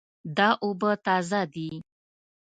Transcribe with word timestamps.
دا 0.37 0.49
اوبه 0.63 0.91
تازه 1.05 1.41
دي 1.53 1.69